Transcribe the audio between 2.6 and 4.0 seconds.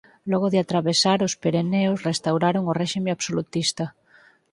o réxime absolutista.